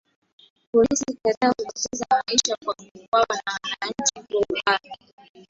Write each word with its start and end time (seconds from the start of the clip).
polisi 0.71 1.05
kadhaa 1.05 1.47
wamepoteza 1.57 2.05
maisha 2.11 2.57
kwa 2.65 2.73
kuuwawa 2.75 3.41
na 3.45 3.59
wanachama 3.81 4.45
bokharam 4.47 4.91